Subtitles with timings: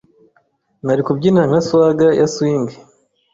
[0.85, 2.75] Nari kubyina nka swagger ya swingi